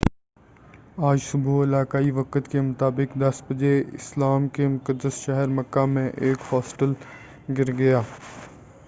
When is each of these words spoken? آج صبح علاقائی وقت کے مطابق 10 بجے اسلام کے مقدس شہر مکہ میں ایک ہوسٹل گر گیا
آج 0.99 1.19
صبح 1.21 1.63
علاقائی 1.63 2.11
وقت 2.11 2.47
کے 2.51 2.61
مطابق 2.61 3.17
10 3.19 3.41
بجے 3.49 3.73
اسلام 3.93 4.47
کے 4.55 4.67
مقدس 4.69 5.23
شہر 5.25 5.47
مکہ 5.59 5.85
میں 5.87 6.09
ایک 6.11 6.51
ہوسٹل 6.51 6.93
گر 7.57 7.71
گیا 7.77 8.01